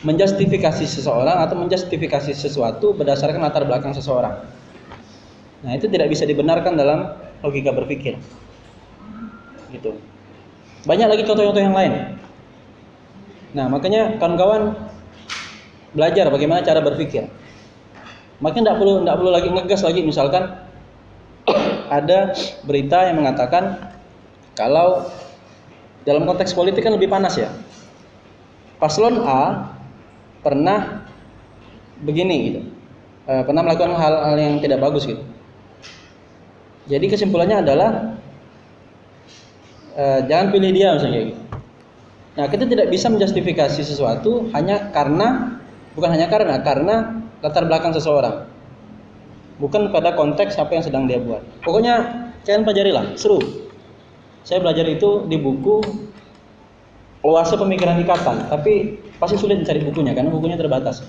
menjustifikasi 0.05 0.85
seseorang 0.85 1.41
atau 1.41 1.57
menjustifikasi 1.57 2.31
sesuatu 2.37 2.93
berdasarkan 2.93 3.41
latar 3.41 3.65
belakang 3.65 3.91
seseorang. 3.97 4.45
Nah, 5.65 5.71
itu 5.73 5.89
tidak 5.89 6.13
bisa 6.13 6.29
dibenarkan 6.29 6.77
dalam 6.77 7.09
logika 7.41 7.73
berpikir. 7.73 8.21
Gitu. 9.73 9.97
Banyak 10.85 11.07
lagi 11.09 11.23
contoh-contoh 11.25 11.61
yang 11.61 11.73
lain. 11.73 12.21
Nah, 13.57 13.65
makanya 13.65 14.21
kawan-kawan 14.21 14.77
belajar 15.95 16.27
bagaimana 16.27 16.61
cara 16.61 16.83
berpikir. 16.83 17.31
Makanya 18.43 18.75
tidak 18.75 18.77
perlu 18.83 18.93
tidak 19.01 19.15
perlu 19.17 19.31
lagi 19.31 19.47
ngegas 19.47 19.81
lagi 19.81 20.01
misalkan 20.03 20.43
ada 21.97 22.35
berita 22.67 23.07
yang 23.07 23.23
mengatakan 23.23 23.79
kalau 24.59 25.07
dalam 26.03 26.27
konteks 26.27 26.51
politik 26.51 26.83
kan 26.83 26.93
lebih 26.93 27.07
panas 27.07 27.39
ya. 27.39 27.49
Paslon 28.77 29.23
A 29.23 29.71
pernah 30.43 31.07
begini 32.03 32.35
gitu. 32.51 32.61
E, 33.25 33.33
pernah 33.47 33.63
melakukan 33.65 33.95
hal-hal 33.95 34.35
yang 34.37 34.59
tidak 34.59 34.83
bagus 34.83 35.07
gitu. 35.07 35.23
Jadi 36.85 37.05
kesimpulannya 37.09 37.65
adalah 37.65 38.19
e, 39.95 40.03
jangan 40.27 40.51
pilih 40.53 40.71
dia 40.75 40.93
misalnya 40.93 41.33
gitu. 41.33 41.41
Nah, 42.35 42.51
kita 42.51 42.67
tidak 42.67 42.91
bisa 42.91 43.07
menjustifikasi 43.07 43.79
sesuatu 43.79 44.51
hanya 44.51 44.91
karena 44.91 45.54
bukan 45.95 46.09
hanya 46.11 46.27
karena 46.27 46.59
karena 46.61 47.23
latar 47.41 47.65
belakang 47.65 47.95
seseorang. 47.95 48.45
Bukan 49.55 49.89
pada 49.95 50.13
konteks 50.19 50.59
apa 50.59 50.75
yang 50.75 50.83
sedang 50.83 51.03
dia 51.07 51.17
buat. 51.23 51.39
Pokoknya 51.63 52.27
kalian 52.43 52.67
pelajarilah, 52.67 53.15
seru. 53.15 53.39
Saya 54.43 54.61
belajar 54.61 54.85
itu 54.85 55.25
di 55.25 55.39
buku 55.39 55.81
Oase 57.25 57.57
Pemikiran 57.57 57.97
Ikatan, 57.97 58.51
tapi 58.51 59.01
pasti 59.17 59.39
sulit 59.39 59.57
mencari 59.57 59.81
bukunya 59.81 60.13
karena 60.13 60.29
bukunya 60.29 60.59
terbatas. 60.59 61.01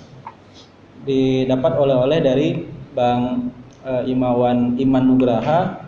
Didapat 1.05 1.77
oleh-oleh 1.77 2.25
dari 2.25 2.49
Bang 2.97 3.53
e, 3.85 3.93
Imawan 4.09 4.81
Iman 4.81 5.05
Nugraha 5.05 5.87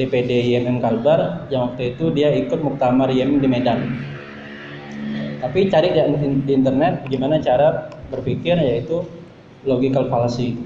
DPD 0.00 0.56
IMM 0.56 0.80
Kalbar 0.80 1.50
yang 1.52 1.68
waktu 1.68 1.92
itu 1.92 2.08
dia 2.16 2.32
ikut 2.32 2.64
muktamar 2.64 3.12
IMM 3.12 3.42
di 3.42 3.48
Medan. 3.50 3.78
Tapi 5.40 5.72
cari 5.72 5.88
di 6.44 6.52
internet 6.52 7.08
gimana 7.08 7.40
cara 7.40 7.88
berpikir 8.12 8.60
yaitu 8.60 9.00
logical 9.64 10.08
fallacy. 10.12 10.56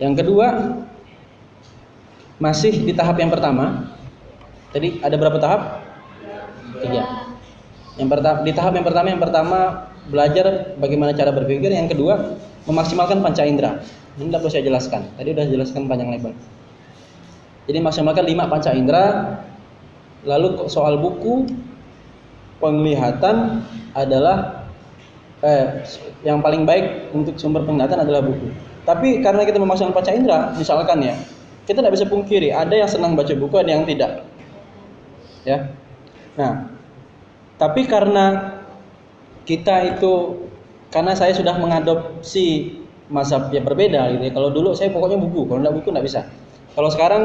Yang 0.00 0.24
kedua 0.24 0.76
masih 2.40 2.72
di 2.84 2.92
tahap 2.92 3.20
yang 3.20 3.32
pertama. 3.32 3.96
Tadi 4.72 5.00
ada 5.00 5.16
berapa 5.16 5.36
tahap? 5.40 5.82
Tiga. 6.80 7.04
Yang 7.96 8.08
pertama 8.12 8.36
di 8.44 8.52
tahap 8.56 8.72
yang 8.76 8.86
pertama 8.86 9.06
yang 9.12 9.20
pertama 9.20 9.58
belajar 10.08 10.76
bagaimana 10.80 11.12
cara 11.12 11.32
berpikir, 11.32 11.68
yang 11.68 11.88
kedua 11.88 12.36
memaksimalkan 12.64 13.20
panca 13.20 13.44
indera. 13.44 13.80
Ini 14.16 14.28
tidak 14.28 14.40
perlu 14.44 14.52
saya 14.52 14.64
jelaskan. 14.64 15.02
Tadi 15.16 15.28
sudah 15.32 15.46
jelaskan 15.48 15.80
panjang 15.88 16.12
lebar. 16.12 16.34
Jadi 17.68 17.78
maksimalkan 17.80 18.24
lima 18.24 18.44
panca 18.48 18.72
indera. 18.72 19.36
Lalu 20.20 20.68
soal 20.68 21.00
buku 21.00 21.48
penglihatan 22.60 23.64
adalah 23.96 24.68
eh, 25.40 25.82
yang 26.22 26.44
paling 26.44 26.68
baik 26.68 27.10
untuk 27.16 27.34
sumber 27.40 27.64
penglihatan 27.64 28.04
adalah 28.04 28.20
buku. 28.22 28.52
Tapi 28.84 29.24
karena 29.24 29.44
kita 29.44 29.60
memasukkan 29.60 29.92
panca 29.92 30.12
indera, 30.12 30.52
misalkan 30.56 31.04
ya, 31.04 31.16
kita 31.68 31.80
tidak 31.80 31.94
bisa 31.96 32.06
pungkiri 32.08 32.52
ada 32.52 32.72
yang 32.72 32.88
senang 32.88 33.16
baca 33.16 33.32
buku, 33.32 33.54
ada 33.60 33.70
yang 33.72 33.84
tidak. 33.88 34.24
Ya. 35.44 35.72
Nah, 36.36 36.68
tapi 37.56 37.88
karena 37.88 38.56
kita 39.48 39.96
itu 39.96 40.44
karena 40.92 41.16
saya 41.16 41.32
sudah 41.32 41.56
mengadopsi 41.56 42.78
masa 43.10 43.50
yang 43.50 43.66
berbeda 43.66 44.16
gitu 44.16 44.22
ya. 44.28 44.32
Kalau 44.32 44.50
dulu 44.54 44.72
saya 44.72 44.92
pokoknya 44.92 45.18
buku, 45.18 45.48
kalau 45.48 45.60
tidak 45.60 45.74
buku 45.80 45.88
tidak 45.92 46.04
bisa. 46.06 46.20
Kalau 46.72 46.90
sekarang 46.92 47.22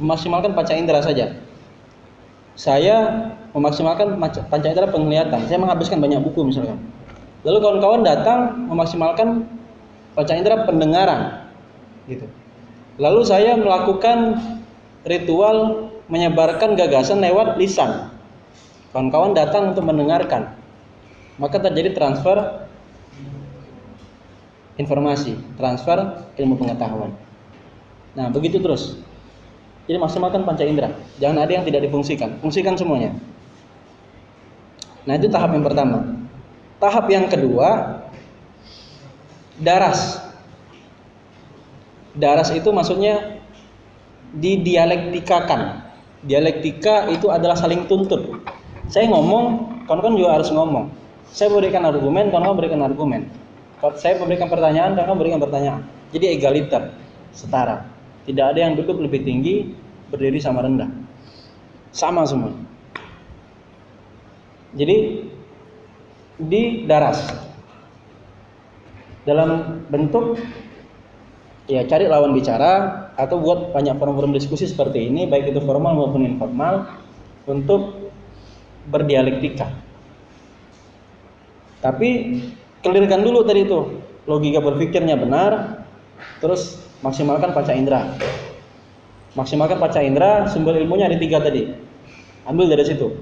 memaksimalkan 0.00 0.56
panca 0.56 0.72
indera 0.72 1.02
saja. 1.02 1.36
Saya 2.56 3.30
memaksimalkan 3.54 4.18
panca 4.46 4.66
indera 4.70 4.88
penglihatan. 4.90 5.46
Saya 5.50 5.58
menghabiskan 5.58 5.98
banyak 5.98 6.22
buku 6.22 6.46
misalkan. 6.46 6.78
Lalu 7.42 7.58
kawan-kawan 7.64 8.02
datang 8.04 8.68
memaksimalkan 8.68 9.48
panca 10.14 10.34
indera 10.36 10.68
pendengaran. 10.68 11.50
Gitu. 12.06 12.26
Lalu 13.00 13.20
saya 13.24 13.56
melakukan 13.56 14.38
ritual 15.08 15.88
menyebarkan 16.10 16.76
gagasan 16.76 17.22
lewat 17.22 17.56
lisan. 17.56 18.12
Kawan-kawan 18.90 19.32
datang 19.32 19.72
untuk 19.72 19.86
mendengarkan. 19.86 20.58
Maka 21.40 21.56
terjadi 21.62 21.96
transfer 21.96 22.66
informasi, 24.76 25.38
transfer 25.56 26.28
ilmu 26.36 26.58
pengetahuan. 26.60 27.14
Nah, 28.12 28.28
begitu 28.28 28.58
terus. 28.58 28.98
Jadi 29.86 29.96
maksimalkan 29.96 30.44
panca 30.44 30.66
indera. 30.66 30.92
Jangan 31.22 31.46
ada 31.46 31.52
yang 31.56 31.64
tidak 31.64 31.88
difungsikan. 31.88 32.38
Fungsikan 32.42 32.76
semuanya. 32.76 33.14
Nah, 35.08 35.14
itu 35.16 35.32
tahap 35.32 35.52
yang 35.56 35.64
pertama. 35.64 36.04
Tahap 36.80 37.06
yang 37.12 37.28
kedua 37.28 38.00
daras. 39.60 40.20
Daras 42.16 42.50
itu 42.50 42.68
maksudnya 42.72 43.38
didialektikakan. 44.34 45.86
Dialektika 46.20 47.08
itu 47.08 47.32
adalah 47.32 47.56
saling 47.56 47.88
tuntut. 47.88 48.44
Saya 48.90 49.08
ngomong, 49.08 49.78
kawan-kawan 49.88 50.18
juga 50.18 50.30
harus 50.36 50.50
ngomong. 50.52 50.90
Saya 51.30 51.48
berikan 51.54 51.86
argumen, 51.86 52.28
kawan-kawan 52.28 52.58
berikan 52.58 52.80
argumen. 52.82 53.30
Saya 53.96 54.20
memberikan 54.20 54.50
pertanyaan, 54.50 54.92
kawan-kawan 54.98 55.20
berikan 55.20 55.40
pertanyaan. 55.40 55.80
Jadi 56.10 56.26
egaliter, 56.36 56.92
setara. 57.32 57.86
Tidak 58.26 58.42
ada 58.42 58.58
yang 58.60 58.76
duduk 58.76 59.00
lebih 59.00 59.24
tinggi, 59.24 59.72
berdiri 60.10 60.42
sama 60.42 60.60
rendah. 60.66 60.90
Sama 61.94 62.26
semua. 62.26 62.52
Jadi 64.74 65.26
di 66.40 66.62
daras. 66.86 67.18
Dalam 69.26 69.82
bentuk 69.92 70.40
ya 71.68 71.84
cari 71.86 72.08
lawan 72.08 72.32
bicara 72.32 73.06
atau 73.14 73.38
buat 73.38 73.70
banyak 73.70 74.00
forum-forum 74.00 74.32
diskusi 74.34 74.66
seperti 74.66 75.06
ini 75.06 75.28
baik 75.28 75.52
itu 75.52 75.60
formal 75.62 75.92
maupun 75.94 76.24
informal 76.24 76.88
untuk 77.44 78.10
berdialektika. 78.88 79.68
Tapi 81.84 82.40
kelirkan 82.80 83.20
dulu 83.20 83.44
tadi 83.44 83.68
itu 83.68 83.78
logika 84.24 84.60
berpikirnya 84.64 85.20
benar, 85.20 85.84
terus 86.40 86.80
maksimalkan 87.04 87.52
panca 87.52 87.72
indera 87.72 88.16
maksimalkan 89.34 89.78
panca 89.78 90.00
indera 90.02 90.48
sumber 90.50 90.76
ilmunya 90.76 91.06
ada 91.06 91.18
tiga 91.20 91.38
tadi. 91.40 91.70
Ambil 92.48 92.72
dari 92.72 92.84
situ 92.88 93.14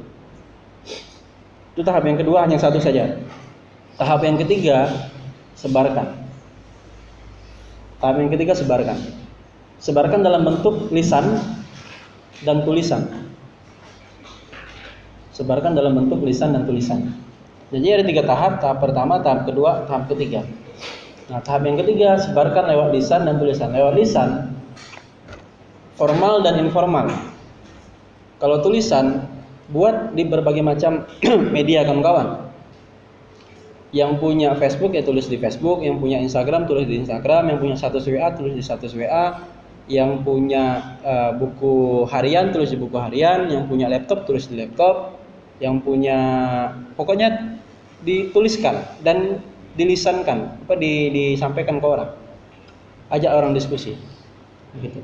itu 1.79 1.87
tahap 1.87 2.11
yang 2.11 2.19
kedua 2.19 2.43
hanya 2.43 2.59
satu 2.59 2.83
saja. 2.83 3.23
Tahap 4.03 4.27
yang 4.27 4.35
ketiga 4.35 4.91
sebarkan. 5.55 6.11
Tahap 8.03 8.19
yang 8.19 8.35
ketiga 8.35 8.59
sebarkan. 8.59 8.99
Sebarkan 9.79 10.27
dalam 10.27 10.43
bentuk 10.43 10.91
lisan 10.91 11.39
dan 12.43 12.67
tulisan. 12.67 13.31
Sebarkan 15.31 15.79
dalam 15.79 15.95
bentuk 15.95 16.19
lisan 16.27 16.51
dan 16.51 16.67
tulisan. 16.67 17.15
Jadi 17.71 17.87
ada 17.95 18.03
tiga 18.03 18.27
tahap 18.27 18.59
tahap 18.59 18.83
pertama 18.83 19.23
tahap 19.23 19.47
kedua 19.47 19.87
tahap 19.87 20.11
ketiga. 20.11 20.43
Nah, 21.31 21.39
tahap 21.47 21.63
yang 21.63 21.79
ketiga 21.79 22.19
sebarkan 22.19 22.75
lewat 22.75 22.91
lisan 22.91 23.23
dan 23.23 23.39
tulisan. 23.39 23.71
Lewat 23.71 23.95
lisan 23.95 24.51
formal 25.95 26.43
dan 26.43 26.59
informal. 26.59 27.07
Kalau 28.43 28.67
tulisan 28.67 29.28
buat 29.69 30.17
di 30.17 30.25
berbagai 30.25 30.65
macam 30.65 31.05
media 31.57 31.85
kawan-kawan. 31.85 32.49
Yang 33.89 34.21
punya 34.21 34.53
Facebook 34.61 34.93
ya 34.93 35.01
tulis 35.01 35.33
di 35.33 35.41
Facebook, 35.41 35.81
yang 35.81 35.97
punya 35.97 36.21
Instagram 36.21 36.69
tulis 36.69 36.85
di 36.85 37.01
Instagram, 37.01 37.49
yang 37.49 37.59
punya 37.61 37.77
status 37.77 38.05
WA 38.05 38.29
tulis 38.37 38.53
di 38.53 38.61
status 38.61 38.93
WA, 38.93 39.49
yang 39.89 40.21
punya 40.21 40.97
uh, 41.01 41.33
buku 41.33 42.05
harian 42.13 42.53
tulis 42.53 42.69
di 42.69 42.77
buku 42.77 42.97
harian, 43.01 43.49
yang 43.49 43.65
punya 43.65 43.89
laptop 43.89 44.29
tulis 44.29 44.45
di 44.45 44.61
laptop, 44.61 45.17
yang 45.57 45.81
punya 45.81 46.21
pokoknya 47.01 47.57
dituliskan 48.05 48.85
dan 49.01 49.41
dilisankan 49.73 50.69
apa 50.69 50.75
di, 50.77 51.09
disampaikan 51.09 51.81
ke 51.81 51.87
orang 51.89 52.13
ajak 53.13 53.33
orang 53.33 53.53
diskusi. 53.57 53.97
Begitu. 54.77 55.01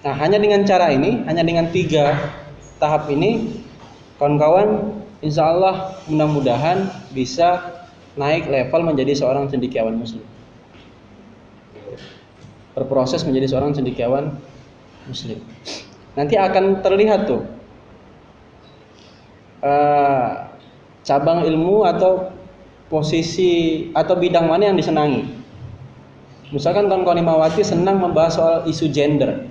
Nah, 0.00 0.14
hanya 0.16 0.40
dengan 0.40 0.64
cara 0.64 0.92
ini, 0.92 1.24
hanya 1.28 1.44
dengan 1.44 1.68
tiga 1.68 2.16
tahap 2.80 3.08
ini, 3.12 3.60
kawan-kawan, 4.20 5.00
insya 5.24 5.48
Allah 5.48 5.96
mudah-mudahan 6.04 6.92
bisa 7.16 7.80
naik 8.20 8.44
level 8.52 8.84
menjadi 8.84 9.16
seorang 9.16 9.48
cendekiawan 9.48 9.96
muslim. 9.96 10.20
Berproses 12.76 13.24
menjadi 13.24 13.48
seorang 13.48 13.72
cendekiawan 13.72 14.36
muslim. 15.08 15.40
Nanti 16.20 16.36
akan 16.36 16.84
terlihat 16.84 17.24
tuh 17.24 17.48
uh, 19.64 20.52
cabang 21.00 21.48
ilmu 21.48 21.88
atau 21.88 22.28
posisi 22.92 23.88
atau 23.96 24.20
bidang 24.20 24.44
mana 24.44 24.68
yang 24.68 24.76
disenangi. 24.76 25.24
Misalkan 26.52 26.92
kawan-kawan 26.92 27.24
Imawati 27.24 27.64
senang 27.64 28.04
membahas 28.04 28.36
soal 28.36 28.56
isu 28.68 28.92
gender 28.92 29.48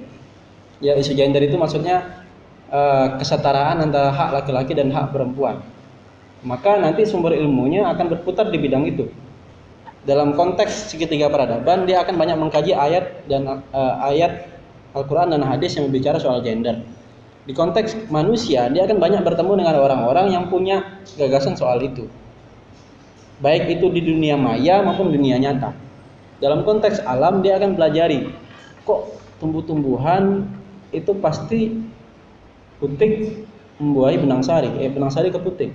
ya 0.80 0.96
isu 0.96 1.16
gender 1.16 1.44
itu 1.44 1.60
maksudnya 1.60 2.19
uh, 2.70 3.18
kesetaraan 3.18 3.84
antara 3.84 4.14
hak 4.14 4.30
laki-laki 4.42 4.74
dan 4.78 4.94
hak 4.94 5.12
perempuan. 5.12 5.62
Maka 6.40 6.80
nanti 6.80 7.04
sumber 7.04 7.36
ilmunya 7.36 7.84
akan 7.92 8.16
berputar 8.16 8.48
di 8.48 8.58
bidang 8.62 8.88
itu. 8.88 9.12
Dalam 10.08 10.32
konteks 10.32 10.96
segitiga 10.96 11.28
peradaban 11.28 11.84
dia 11.84 12.00
akan 12.00 12.16
banyak 12.16 12.38
mengkaji 12.40 12.72
ayat 12.72 13.28
dan 13.28 13.44
uh, 13.46 13.96
ayat 14.00 14.48
Al-Quran 14.96 15.36
dan 15.36 15.44
hadis 15.44 15.76
yang 15.76 15.92
berbicara 15.92 16.18
soal 16.18 16.40
gender. 16.40 16.80
Di 17.44 17.52
konteks 17.52 18.08
manusia 18.08 18.72
dia 18.72 18.88
akan 18.88 18.98
banyak 18.98 19.22
bertemu 19.26 19.60
dengan 19.60 19.76
orang-orang 19.82 20.32
yang 20.32 20.48
punya 20.48 21.02
gagasan 21.20 21.60
soal 21.60 21.84
itu. 21.84 22.08
Baik 23.44 23.80
itu 23.80 23.92
di 23.92 24.04
dunia 24.04 24.40
maya 24.40 24.80
maupun 24.84 25.12
dunia 25.12 25.36
nyata. 25.36 25.76
Dalam 26.40 26.64
konteks 26.64 27.04
alam 27.04 27.44
dia 27.44 27.60
akan 27.60 27.76
pelajari 27.76 28.32
kok 28.88 29.12
tumbuh-tumbuhan 29.44 30.48
itu 30.96 31.12
pasti 31.20 31.76
putik 32.80 33.44
membuahi 33.80 34.20
benang 34.20 34.44
sari, 34.44 34.72
eh 34.80 34.92
benang 34.92 35.12
sari 35.12 35.32
ke 35.32 35.40
putik. 35.40 35.72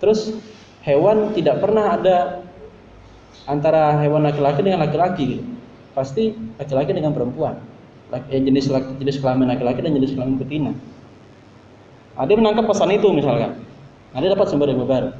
Terus 0.00 0.36
hewan 0.84 1.32
tidak 1.32 1.60
pernah 1.60 1.96
ada 1.96 2.46
antara 3.48 3.96
hewan 4.00 4.24
laki-laki 4.24 4.60
dengan 4.64 4.84
laki-laki, 4.84 5.44
pasti 5.92 6.36
laki-laki 6.60 6.92
dengan 6.92 7.12
perempuan. 7.12 7.60
Eh, 8.30 8.38
jenis 8.38 8.70
jenis 8.70 9.18
kelamin 9.18 9.50
laki-laki 9.50 9.82
dan 9.82 9.92
jenis 9.98 10.14
kelamin 10.14 10.38
betina. 10.38 10.72
Ada 12.16 12.32
nah, 12.32 12.36
menangkap 12.38 12.64
pesan 12.70 12.94
itu 12.96 13.08
misalkan, 13.12 13.60
ada 14.16 14.24
nah, 14.24 14.30
dapat 14.32 14.46
sumber 14.48 14.72
yang 14.72 14.80
baru. 14.88 15.10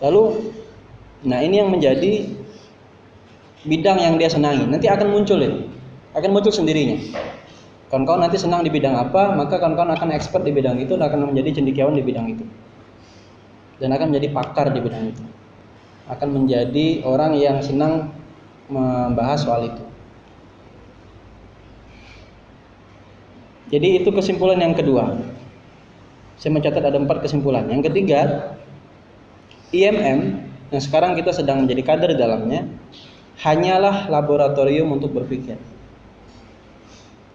Lalu, 0.00 0.22
nah 1.28 1.42
ini 1.44 1.60
yang 1.60 1.68
menjadi 1.68 2.32
bidang 3.66 3.98
yang 4.00 4.14
dia 4.16 4.32
senangi. 4.32 4.64
Nanti 4.64 4.88
akan 4.88 5.12
muncul 5.12 5.36
ini, 5.42 5.68
akan 6.16 6.30
muncul 6.32 6.52
sendirinya. 6.54 6.96
Kawan-kawan 7.86 8.26
nanti 8.26 8.38
senang 8.42 8.66
di 8.66 8.70
bidang 8.70 8.98
apa, 8.98 9.30
maka 9.38 9.62
kawan-kawan 9.62 9.94
akan 9.94 10.10
expert 10.10 10.42
di 10.42 10.50
bidang 10.50 10.74
itu 10.82 10.98
dan 10.98 11.06
akan 11.06 11.30
menjadi 11.30 11.62
cendekiawan 11.62 11.94
di 11.94 12.02
bidang 12.02 12.26
itu. 12.34 12.42
Dan 13.78 13.94
akan 13.94 14.10
menjadi 14.10 14.34
pakar 14.34 14.74
di 14.74 14.80
bidang 14.82 15.14
itu. 15.14 15.22
Akan 16.10 16.34
menjadi 16.34 17.06
orang 17.06 17.38
yang 17.38 17.62
senang 17.62 18.10
membahas 18.66 19.46
soal 19.46 19.70
itu. 19.70 19.84
Jadi 23.70 24.02
itu 24.02 24.10
kesimpulan 24.10 24.58
yang 24.58 24.74
kedua. 24.74 25.14
Saya 26.38 26.50
mencatat 26.54 26.82
ada 26.82 26.98
empat 26.98 27.22
kesimpulan. 27.22 27.66
Yang 27.70 27.90
ketiga, 27.90 28.54
IMM 29.70 30.46
yang 30.74 30.82
sekarang 30.82 31.14
kita 31.14 31.30
sedang 31.30 31.62
menjadi 31.62 31.82
kader 31.86 32.10
dalamnya 32.18 32.66
hanyalah 33.42 34.10
laboratorium 34.10 34.90
untuk 34.90 35.14
berpikir. 35.14 35.58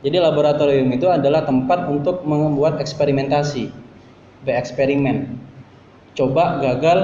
Jadi 0.01 0.17
laboratorium 0.17 0.89
itu 0.97 1.05
adalah 1.05 1.45
tempat 1.45 1.85
untuk 1.85 2.25
membuat 2.25 2.81
eksperimentasi, 2.81 3.69
bereksperimen. 4.41 5.37
Coba 6.17 6.57
gagal, 6.57 6.99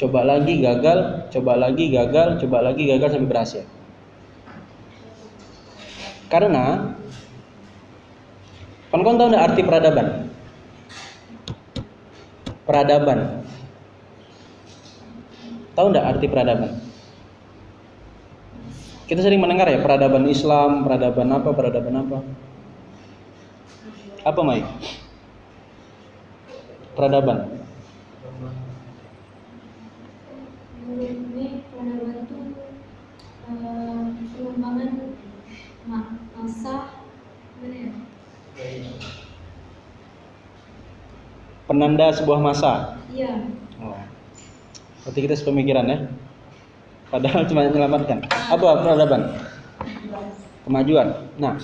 coba 0.00 0.24
lagi 0.24 0.64
gagal, 0.64 1.28
coba 1.28 1.60
lagi 1.60 1.92
gagal, 1.92 2.40
coba 2.40 2.64
lagi 2.64 2.88
gagal 2.88 3.08
sampai 3.12 3.28
berhasil. 3.28 3.64
Karena 6.32 6.96
kan 8.88 9.00
tahu 9.04 9.28
arti 9.36 9.62
peradaban? 9.64 10.32
Peradaban. 12.64 13.44
Tahu 15.76 15.86
nggak 15.92 16.06
arti 16.16 16.26
peradaban? 16.28 16.72
Kita 19.08 19.24
sering 19.24 19.40
mendengar 19.40 19.72
ya 19.72 19.80
peradaban 19.80 20.28
Islam, 20.28 20.84
peradaban 20.84 21.32
apa, 21.32 21.48
peradaban 21.56 21.96
apa. 21.96 22.18
Apa 24.28 24.44
Mai? 24.44 24.60
Peradaban. 26.92 27.48
Ini 30.84 31.46
peradaban 31.72 32.16
itu 32.28 32.36
eh, 33.48 34.04
pengembangan 34.36 34.90
masa 36.36 36.92
ya? 37.64 37.88
Penanda 41.64 42.06
sebuah 42.12 42.40
masa. 42.44 43.00
Iya. 43.08 43.48
Oh. 43.80 43.96
Berarti 45.08 45.20
kita 45.24 45.40
sepemikiran 45.40 45.88
ya. 45.88 45.98
Padahal 47.08 47.48
cuma 47.48 47.64
menyelamatkan. 47.64 48.28
Apa 48.28 48.84
peradaban? 48.84 49.40
Kemajuan. 50.68 51.16
Nah, 51.40 51.56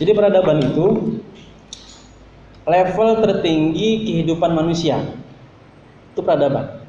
jadi 0.00 0.16
peradaban 0.16 0.64
itu 0.64 1.20
level 2.66 3.08
tertinggi 3.22 4.02
kehidupan 4.04 4.50
manusia. 4.52 4.98
Itu 6.12 6.20
peradaban. 6.26 6.82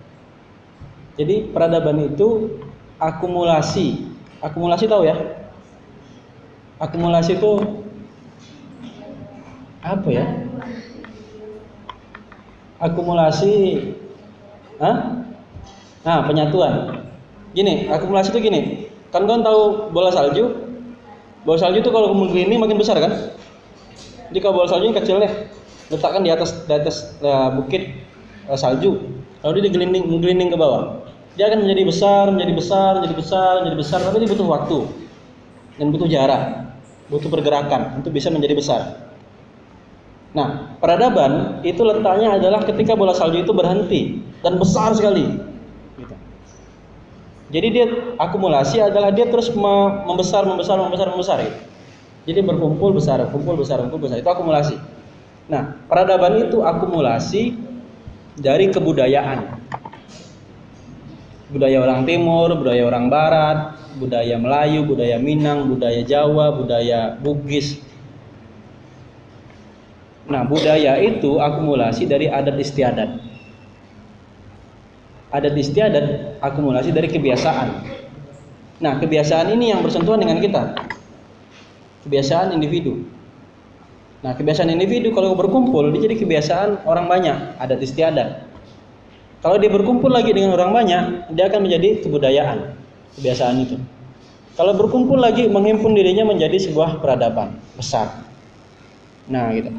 Jadi 1.18 1.54
peradaban 1.54 2.02
itu 2.02 2.58
akumulasi. 2.98 4.10
Akumulasi 4.42 4.86
tahu 4.90 5.06
ya? 5.06 5.18
Akumulasi 6.82 7.38
itu 7.38 7.52
apa 9.82 10.10
ya? 10.10 10.26
Akumulasi 12.78 13.54
Hah? 14.78 15.26
Nah, 16.06 16.22
penyatuan. 16.30 17.02
Gini, 17.58 17.90
akumulasi 17.90 18.30
itu 18.30 18.40
gini. 18.46 18.62
Kan 19.10 19.26
kalian 19.26 19.42
tahu 19.42 19.90
bola 19.90 20.14
salju? 20.14 20.54
Bola 21.42 21.58
salju 21.58 21.82
itu 21.82 21.90
kalau 21.90 22.14
menggelinding 22.14 22.62
makin 22.62 22.78
besar 22.78 23.02
kan? 23.02 23.34
Kalau 24.30 24.54
bola 24.54 24.70
salju 24.70 24.94
ini 24.94 24.96
kecil 24.96 25.18
nih, 25.18 25.32
letakkan 25.88 26.22
di 26.24 26.32
atas 26.32 26.66
di 26.68 26.74
atas 26.74 27.16
ya, 27.24 27.54
bukit 27.56 27.96
uh, 28.52 28.58
salju, 28.60 29.00
lalu 29.44 29.64
dia 29.64 29.66
digelinding 29.72 30.04
menggelinding 30.08 30.50
ke 30.52 30.58
bawah. 30.60 31.08
Dia 31.38 31.54
akan 31.54 31.70
menjadi 31.70 31.84
besar, 31.86 32.24
menjadi 32.34 32.54
besar, 32.58 32.92
menjadi 32.98 33.16
besar, 33.16 33.54
menjadi 33.62 33.78
besar, 33.78 34.00
tapi 34.02 34.16
dia 34.26 34.30
butuh 34.34 34.48
waktu 34.50 34.80
dan 35.78 35.86
butuh 35.94 36.10
jarak, 36.10 36.44
butuh 37.14 37.30
pergerakan 37.30 38.02
untuk 38.02 38.10
bisa 38.10 38.34
menjadi 38.34 38.58
besar. 38.58 38.82
Nah, 40.34 40.78
peradaban 40.82 41.62
itu 41.62 41.82
letaknya 41.86 42.36
adalah 42.42 42.66
ketika 42.66 42.98
bola 42.98 43.14
salju 43.14 43.42
itu 43.42 43.54
berhenti 43.54 44.22
dan 44.42 44.58
besar 44.58 44.94
sekali. 44.98 45.48
Jadi 47.48 47.68
dia 47.72 47.86
akumulasi 48.20 48.84
adalah 48.84 49.08
dia 49.16 49.24
terus 49.32 49.56
membesar, 49.56 50.44
membesar, 50.44 50.76
membesar, 50.84 51.08
membesar. 51.16 51.38
Gitu. 51.48 51.60
Jadi 52.28 52.40
berkumpul 52.44 52.92
besar, 52.92 53.24
kumpul 53.32 53.56
besar, 53.56 53.80
kumpul 53.88 54.04
besar. 54.04 54.20
Itu 54.20 54.28
akumulasi. 54.28 54.76
Nah, 55.48 55.80
peradaban 55.88 56.44
itu 56.44 56.64
akumulasi 56.64 57.56
dari 58.36 58.68
kebudayaan. 58.68 59.60
Budaya 61.48 61.80
orang 61.80 62.04
timur, 62.04 62.52
budaya 62.60 62.84
orang 62.84 63.08
barat, 63.08 63.80
budaya 63.96 64.36
Melayu, 64.36 64.84
budaya 64.84 65.16
Minang, 65.16 65.72
budaya 65.72 66.04
Jawa, 66.04 66.52
budaya 66.52 67.16
Bugis. 67.16 67.80
Nah, 70.28 70.44
budaya 70.44 71.00
itu 71.00 71.40
akumulasi 71.40 72.04
dari 72.04 72.28
adat 72.28 72.60
istiadat 72.60 73.28
adat 75.32 75.56
istiadat 75.60 76.40
akumulasi 76.40 76.96
dari 76.96 77.12
kebiasaan. 77.12 77.68
Nah, 78.78 78.94
kebiasaan 79.02 79.52
ini 79.58 79.74
yang 79.74 79.82
bersentuhan 79.82 80.22
dengan 80.22 80.38
kita. 80.40 80.78
Kebiasaan 82.06 82.54
individu. 82.56 83.04
Nah, 84.26 84.34
kebiasaan 84.34 84.74
individu 84.74 85.14
kalau 85.14 85.38
berkumpul 85.38 85.94
dia 85.94 86.10
jadi 86.10 86.16
kebiasaan 86.18 86.90
orang 86.90 87.06
banyak, 87.06 87.38
adat 87.62 87.78
istiadat. 87.78 88.50
Kalau 89.46 89.62
dia 89.62 89.70
berkumpul 89.70 90.10
lagi 90.10 90.34
dengan 90.34 90.58
orang 90.58 90.74
banyak, 90.74 91.04
dia 91.38 91.46
akan 91.46 91.62
menjadi 91.62 92.02
kebudayaan, 92.02 92.74
kebiasaan 93.14 93.56
itu. 93.62 93.78
Kalau 94.58 94.74
berkumpul 94.74 95.22
lagi 95.22 95.46
menghimpun 95.46 95.94
dirinya 95.94 96.26
menjadi 96.26 96.58
sebuah 96.58 96.98
peradaban 96.98 97.62
besar. 97.78 98.26
Nah, 99.30 99.54
gitu. 99.54 99.70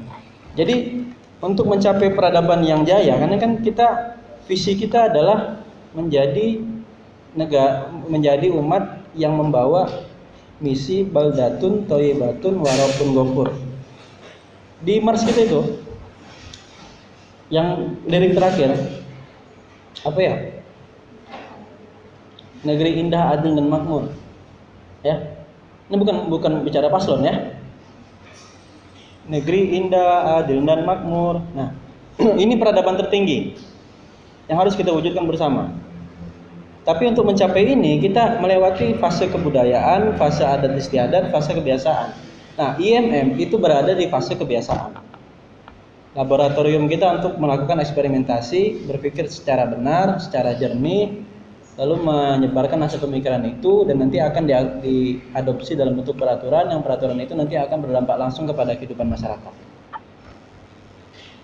Jadi 0.55 1.03
untuk 1.43 1.67
mencapai 1.67 2.15
peradaban 2.15 2.63
yang 2.63 2.87
jaya, 2.87 3.19
karena 3.19 3.43
kan 3.43 3.59
kita 3.59 4.15
visi 4.47 4.79
kita 4.79 5.11
adalah 5.11 5.59
menjadi 5.99 6.63
negara 7.35 7.91
menjadi 8.07 8.55
umat 8.55 9.03
yang 9.19 9.35
membawa 9.35 9.91
misi 10.63 11.03
baldatun 11.05 11.87
toyibatun 11.87 12.63
warapun 12.63 13.09
gofur 13.15 13.49
di 14.83 15.03
mars 15.03 15.27
kita 15.27 15.47
itu 15.47 15.61
yang 17.49 17.99
lirik 18.07 18.37
terakhir 18.37 18.77
apa 20.05 20.21
ya? 20.21 20.35
Negeri 22.63 22.99
indah 22.99 23.39
adil 23.39 23.55
dan 23.55 23.67
makmur. 23.71 24.11
Ya. 25.07 25.39
Ini 25.89 25.97
bukan 25.97 26.17
bukan 26.29 26.53
bicara 26.67 26.91
paslon 26.91 27.25
ya. 27.25 27.55
Negeri 29.27 29.79
indah 29.79 30.43
adil 30.43 30.63
dan 30.63 30.85
makmur. 30.87 31.43
Nah 31.55 31.75
ini 32.43 32.59
peradaban 32.59 32.99
tertinggi 32.99 33.55
yang 34.51 34.59
harus 34.59 34.75
kita 34.75 34.91
wujudkan 34.91 35.27
bersama. 35.27 35.71
Tapi 36.83 37.05
untuk 37.05 37.29
mencapai 37.29 37.69
ini 37.69 38.01
kita 38.01 38.41
melewati 38.41 38.97
fase 38.97 39.29
kebudayaan, 39.29 40.17
fase 40.17 40.41
adat 40.41 40.73
istiadat, 40.73 41.29
fase 41.29 41.53
kebiasaan. 41.53 42.28
Nah, 42.59 42.75
IMM 42.75 43.39
itu 43.39 43.55
berada 43.55 43.95
di 43.95 44.11
fase 44.11 44.35
kebiasaan. 44.35 44.99
Laboratorium 46.19 46.91
kita 46.91 47.23
untuk 47.23 47.39
melakukan 47.39 47.79
eksperimentasi, 47.79 48.83
berpikir 48.91 49.31
secara 49.31 49.71
benar, 49.71 50.19
secara 50.19 50.59
jernih, 50.59 51.23
lalu 51.79 52.03
menyebarkan 52.03 52.83
hasil 52.83 52.99
pemikiran 52.99 53.47
itu 53.47 53.87
dan 53.87 54.03
nanti 54.03 54.19
akan 54.19 54.51
diadopsi 54.83 55.79
dalam 55.79 55.95
bentuk 55.95 56.19
peraturan 56.19 56.75
yang 56.75 56.83
peraturan 56.83 57.23
itu 57.23 57.39
nanti 57.39 57.55
akan 57.55 57.79
berdampak 57.87 58.19
langsung 58.19 58.51
kepada 58.51 58.75
kehidupan 58.75 59.07
masyarakat. 59.07 59.55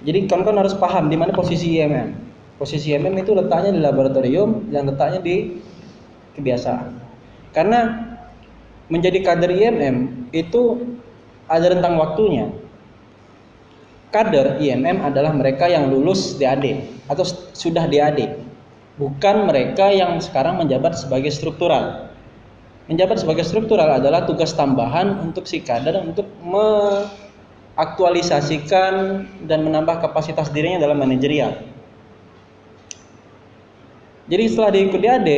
Jadi 0.02 0.18
kawan-kawan 0.26 0.66
harus 0.66 0.74
paham 0.74 1.06
di 1.06 1.14
mana 1.14 1.30
posisi 1.30 1.78
IMM. 1.78 2.10
Posisi 2.58 2.90
MM 2.90 3.14
itu 3.22 3.30
letaknya 3.38 3.70
di 3.70 3.78
laboratorium 3.78 4.74
dan 4.74 4.90
letaknya 4.90 5.22
di 5.22 5.62
kebiasaan. 6.34 6.90
Karena 7.54 8.10
menjadi 8.90 9.22
kader 9.22 9.54
IMM 9.54 10.26
itu 10.34 10.82
ada 11.50 11.66
rentang 11.72 11.96
waktunya. 12.00 12.48
Kader 14.14 14.62
IMM 14.62 15.02
adalah 15.02 15.34
mereka 15.34 15.66
yang 15.66 15.90
lulus 15.90 16.38
DAD 16.38 16.86
atau 17.10 17.26
sudah 17.52 17.90
DAD. 17.90 18.38
Bukan 18.94 19.50
mereka 19.50 19.90
yang 19.90 20.22
sekarang 20.22 20.62
menjabat 20.62 20.94
sebagai 20.94 21.34
struktural. 21.34 22.14
Menjabat 22.86 23.18
sebagai 23.18 23.42
struktural 23.42 23.90
adalah 23.90 24.22
tugas 24.22 24.54
tambahan 24.54 25.18
untuk 25.18 25.50
si 25.50 25.58
kader 25.58 25.98
untuk 25.98 26.30
mengaktualisasikan 26.46 29.26
dan 29.50 29.66
menambah 29.66 29.98
kapasitas 29.98 30.54
dirinya 30.54 30.86
dalam 30.86 31.02
manajerial 31.02 31.58
jadi 34.24 34.44
setelah 34.48 34.70
dia 34.72 34.82
ikut 34.88 35.00
DAD, 35.04 35.28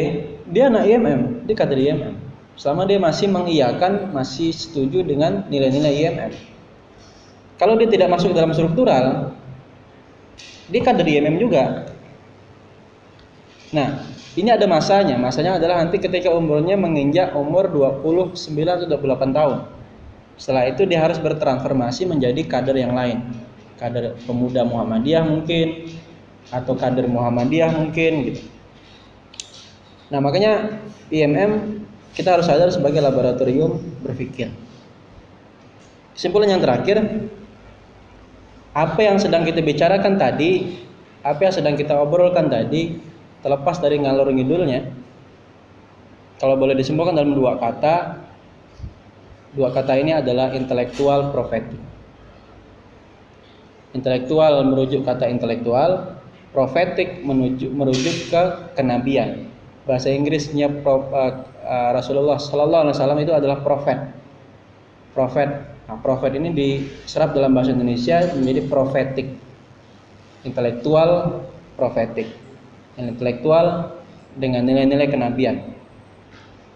dia 0.54 0.64
anak 0.70 0.84
IMM, 0.86 1.20
dia 1.46 1.54
kader 1.58 1.78
IMM. 1.78 2.14
Selama 2.56 2.88
dia 2.88 2.96
masih 2.96 3.28
mengiyakan, 3.28 4.16
masih 4.16 4.48
setuju 4.50 5.04
dengan 5.04 5.44
nilai-nilai 5.52 5.92
IMM. 6.08 6.32
Kalau 7.60 7.76
dia 7.76 7.88
tidak 7.88 8.08
masuk 8.12 8.32
dalam 8.32 8.52
struktural, 8.56 9.36
dia 10.72 10.80
kader 10.80 11.04
IMM 11.04 11.36
juga. 11.36 11.92
Nah, 13.76 14.08
ini 14.36 14.48
ada 14.52 14.64
masanya. 14.64 15.16
Masanya 15.20 15.60
adalah 15.60 15.84
nanti 15.84 16.00
ketika 16.00 16.32
umurnya 16.32 16.80
menginjak 16.80 17.36
umur 17.36 17.68
29 17.72 18.36
atau 18.64 18.86
28 18.88 19.36
tahun. 19.36 19.58
Setelah 20.36 20.68
itu 20.68 20.84
dia 20.84 21.00
harus 21.00 21.16
bertransformasi 21.16 22.04
menjadi 22.04 22.44
kader 22.44 22.76
yang 22.76 22.92
lain. 22.92 23.24
Kader 23.80 24.16
pemuda 24.24 24.64
Muhammadiyah 24.64 25.24
mungkin 25.24 25.92
atau 26.52 26.76
kader 26.76 27.08
Muhammadiyah 27.08 27.72
mungkin 27.72 28.12
gitu. 28.32 28.42
Nah, 30.12 30.20
makanya 30.20 30.80
IMM 31.08 31.82
kita 32.16 32.32
harus 32.32 32.48
sadar 32.48 32.72
sebagai 32.72 33.04
laboratorium 33.04 33.76
berpikir. 34.00 34.48
Kesimpulan 36.16 36.56
yang 36.56 36.64
terakhir, 36.64 37.28
apa 38.72 39.00
yang 39.04 39.20
sedang 39.20 39.44
kita 39.44 39.60
bicarakan 39.60 40.16
tadi, 40.16 40.80
apa 41.20 41.36
yang 41.44 41.52
sedang 41.52 41.76
kita 41.76 41.92
obrolkan 41.92 42.48
tadi, 42.48 42.96
terlepas 43.44 43.76
dari 43.84 44.00
ngalur 44.00 44.32
ngidulnya, 44.32 44.88
kalau 46.40 46.56
boleh 46.56 46.72
disimpulkan 46.72 47.12
dalam 47.12 47.36
dua 47.36 47.60
kata, 47.60 48.24
dua 49.52 49.76
kata 49.76 50.00
ini 50.00 50.16
adalah 50.16 50.56
intelektual 50.56 51.36
profetik. 51.36 51.80
Intelektual 53.92 54.64
merujuk 54.64 55.04
kata 55.04 55.28
intelektual, 55.28 56.16
profetik 56.56 57.20
merujuk 57.24 58.16
ke 58.32 58.42
kenabian 58.72 59.52
bahasa 59.86 60.10
Inggrisnya 60.10 60.66
uh, 60.82 61.02
uh, 61.62 61.90
Rasulullah 61.94 62.36
Sallallahu 62.42 62.90
Alaihi 62.90 62.94
Wasallam 62.98 63.20
itu 63.22 63.32
adalah 63.32 63.62
profet. 63.62 64.10
Profet. 65.14 65.48
Nah, 65.86 65.96
profet 66.02 66.34
ini 66.34 66.50
diserap 66.50 67.32
dalam 67.32 67.54
bahasa 67.54 67.70
Indonesia 67.70 68.26
menjadi 68.34 68.66
profetik, 68.66 69.38
intelektual, 70.42 71.40
profetik, 71.78 72.26
intelektual 72.98 73.94
dengan 74.34 74.66
nilai-nilai 74.66 75.06
kenabian. 75.06 75.62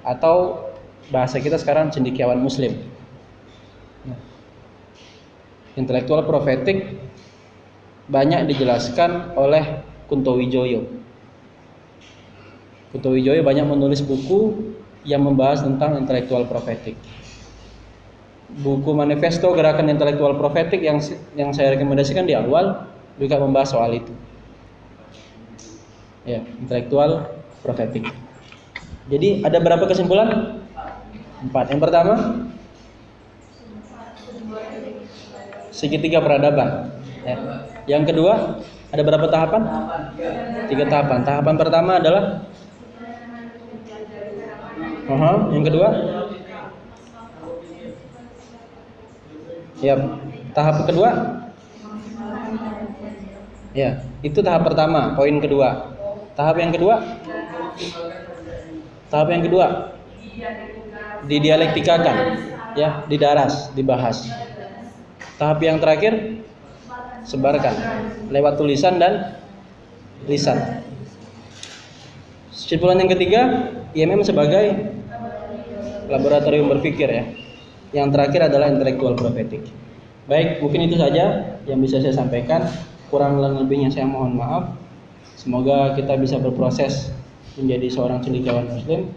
Atau 0.06 0.70
bahasa 1.10 1.42
kita 1.42 1.58
sekarang 1.58 1.90
cendikiawan 1.90 2.38
Muslim. 2.38 2.78
Nah, 4.06 4.16
intelektual 5.74 6.22
profetik 6.22 6.94
banyak 8.06 8.46
dijelaskan 8.46 9.34
oleh 9.34 9.82
Kunto 10.06 10.38
Wijoyo 10.38 11.00
Kuto 12.90 13.14
Wijoyo 13.14 13.46
banyak 13.46 13.66
menulis 13.70 14.02
buku 14.02 14.74
yang 15.06 15.22
membahas 15.22 15.62
tentang 15.62 15.94
intelektual 15.96 16.44
profetik. 16.50 16.98
Buku 18.50 18.90
manifesto 18.90 19.54
gerakan 19.54 19.86
intelektual 19.86 20.34
profetik 20.34 20.82
yang 20.82 20.98
yang 21.38 21.54
saya 21.54 21.78
rekomendasikan 21.78 22.26
di 22.26 22.34
awal 22.34 22.90
juga 23.14 23.38
membahas 23.38 23.70
soal 23.70 23.94
itu. 23.94 24.10
Ya, 26.26 26.42
intelektual 26.58 27.30
profetik. 27.62 28.10
Jadi 29.06 29.46
ada 29.46 29.62
berapa 29.62 29.86
kesimpulan? 29.86 30.58
Empat. 31.40 31.72
Yang 31.72 31.80
pertama, 31.86 32.14
segitiga 35.70 36.18
peradaban. 36.20 36.90
Ya. 37.22 37.36
Yang 37.86 38.12
kedua, 38.12 38.60
ada 38.90 39.02
berapa 39.06 39.26
tahapan? 39.30 39.62
Tiga 40.66 40.84
tahapan. 40.90 41.20
Tahapan 41.22 41.54
pertama 41.56 41.92
adalah 42.02 42.49
Aha, 45.10 45.50
yang 45.50 45.64
kedua? 45.66 45.88
Ya, 49.82 49.94
tahap 50.54 50.86
kedua? 50.86 51.10
Ya, 53.74 54.06
itu 54.22 54.38
tahap 54.38 54.70
pertama, 54.70 55.18
poin 55.18 55.34
kedua. 55.42 55.98
Tahap 56.38 56.62
yang 56.62 56.70
kedua? 56.70 57.02
Tahap 59.10 59.28
yang 59.34 59.42
kedua? 59.42 59.66
Didialektikakan, 61.26 62.16
ya, 62.78 63.02
didaras, 63.10 63.74
dibahas. 63.74 64.30
Tahap 65.42 65.58
yang 65.58 65.82
terakhir? 65.82 66.38
Sebarkan 67.26 67.74
lewat 68.30 68.56
tulisan 68.56 68.96
dan 69.02 69.36
lisan. 70.30 70.89
Kesimpulan 72.70 73.02
yang 73.02 73.10
ketiga, 73.10 73.40
IMM 73.98 74.22
sebagai 74.22 74.94
laboratorium 76.06 76.70
berpikir 76.70 77.10
ya. 77.10 77.26
Yang 77.90 78.14
terakhir 78.14 78.46
adalah 78.46 78.70
intelektual 78.70 79.18
profetik. 79.18 79.66
Baik, 80.30 80.62
mungkin 80.62 80.86
itu 80.86 80.94
saja 80.94 81.58
yang 81.66 81.82
bisa 81.82 81.98
saya 81.98 82.14
sampaikan. 82.14 82.62
Kurang 83.10 83.42
lebihnya 83.42 83.90
saya 83.90 84.06
mohon 84.06 84.38
maaf. 84.38 84.78
Semoga 85.34 85.98
kita 85.98 86.14
bisa 86.14 86.38
berproses 86.38 87.10
menjadi 87.58 87.90
seorang 87.90 88.22
cendekiawan 88.22 88.70
muslim. 88.70 89.10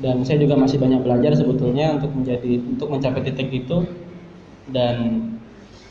Dan 0.00 0.24
saya 0.24 0.40
juga 0.40 0.56
masih 0.56 0.80
banyak 0.80 1.04
belajar 1.04 1.36
sebetulnya 1.36 2.00
untuk 2.00 2.08
menjadi 2.16 2.56
untuk 2.56 2.88
mencapai 2.88 3.20
titik 3.20 3.52
itu 3.52 3.84
dan 4.72 5.28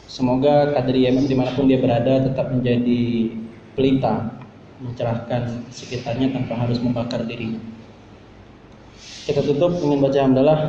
semoga 0.10 0.74
kader 0.74 0.98
IMM 0.98 1.30
di 1.30 1.38
mana 1.38 1.54
pun 1.54 1.70
dia 1.70 1.78
berada 1.78 2.26
tetap 2.26 2.50
menjadi 2.50 3.38
pelita 3.78 4.39
mencerahkan 4.80 5.68
sekitarnya 5.72 6.32
tanpa 6.32 6.56
harus 6.56 6.80
membakar 6.80 7.24
dirinya. 7.28 7.60
Kita 9.28 9.44
tutup 9.46 9.78
dengan 9.78 10.00
baca 10.02 10.20
hamdalah. 10.20 10.60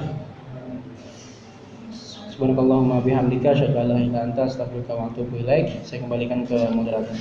Subhanakallahumma 2.35 3.05
bihamdika 3.05 3.57
asyhadu 3.57 3.77
an 3.79 3.87
la 3.89 3.97
ilaha 3.97 4.05
illa 4.05 4.21
anta 4.29 4.43
astaghfiruka 4.49 4.93
wa 4.93 5.09
atubu 5.13 5.41
ilaik. 5.41 5.81
Saya 5.87 6.05
kembalikan 6.05 6.45
ke 6.45 6.59
moderator. 6.73 7.17